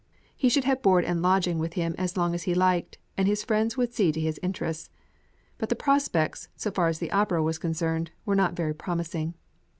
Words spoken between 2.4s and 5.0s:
he liked, and his friends would see to his interests.